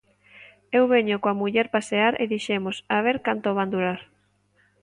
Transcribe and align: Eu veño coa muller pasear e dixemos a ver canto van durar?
Eu 0.77 0.83
veño 0.93 1.15
coa 1.21 1.37
muller 1.41 1.67
pasear 1.75 2.13
e 2.21 2.25
dixemos 2.33 2.75
a 2.95 2.97
ver 3.05 3.17
canto 3.27 3.49
van 3.57 3.69
durar? 3.73 3.99